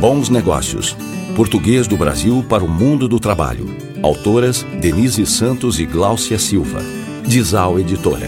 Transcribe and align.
Bons 0.00 0.30
Negócios. 0.30 0.96
Português 1.36 1.86
do 1.86 1.94
Brasil 1.94 2.42
para 2.48 2.64
o 2.64 2.68
mundo 2.68 3.06
do 3.06 3.20
trabalho. 3.20 3.66
Autoras 4.02 4.62
Denise 4.80 5.26
Santos 5.26 5.78
e 5.78 5.84
Gláucia 5.84 6.38
Silva. 6.38 6.80
Dizal 7.26 7.78
Editora. 7.78 8.26